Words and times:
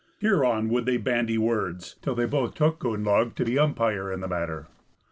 Hereon 0.17 0.69
would 0.69 0.87
they 0.87 0.97
bandy 0.97 1.37
words, 1.37 1.93
till 2.01 2.15
they 2.15 2.25
both 2.25 2.55
took 2.55 2.79
Gunnlaug 2.79 3.35
to 3.35 3.45
be 3.45 3.59
umpire 3.59 4.11
in 4.11 4.19
the 4.21 4.27
matter. 4.27 4.65